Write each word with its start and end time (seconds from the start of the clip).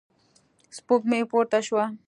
سپوږمۍ 0.75 1.21
پورته 1.31 1.59
شوه. 1.67 1.85